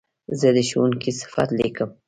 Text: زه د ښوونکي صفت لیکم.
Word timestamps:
زه 0.39 0.47
د 0.55 0.57
ښوونکي 0.69 1.11
صفت 1.21 1.49
لیکم. 1.59 1.89